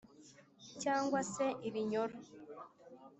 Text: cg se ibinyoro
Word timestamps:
cg 0.81 1.11
se 1.33 1.45
ibinyoro 1.67 2.15